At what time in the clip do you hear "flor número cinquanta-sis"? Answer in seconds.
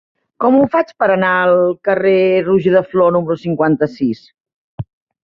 2.95-4.23